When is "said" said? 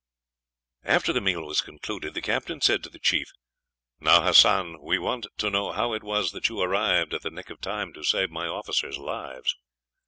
2.59-2.81